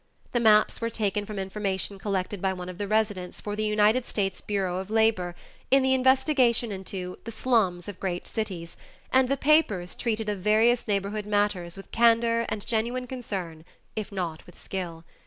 The 0.31 0.39
maps 0.39 0.81
were 0.81 0.89
taken 0.89 1.27
from 1.27 1.37
information 1.37 1.99
collected 1.99 2.41
by 2.41 2.53
one 2.53 2.69
of 2.69 2.79
the 2.79 2.87
residents 2.87 3.39
for 3.39 3.55
the 3.55 3.63
United 3.63 4.07
States 4.07 4.41
Bureau 4.41 4.79
of 4.79 4.89
Labor 4.89 5.35
in 5.69 5.83
the 5.83 5.93
investigation 5.93 6.71
into 6.71 7.19
"the 7.23 7.29
slums 7.31 7.87
of 7.87 7.99
great 7.99 8.25
cities" 8.25 8.77
and 9.13 9.29
the 9.29 9.37
papers 9.37 9.93
treated 9.95 10.27
of 10.27 10.39
various 10.39 10.87
neighborhood 10.87 11.27
matters 11.27 11.77
with 11.77 11.91
candor 11.91 12.47
and 12.49 12.65
genuine 12.65 13.05
concern 13.05 13.63
if 13.95 14.11
not 14.11 14.43
with 14.47 14.57
skill. 14.57 15.03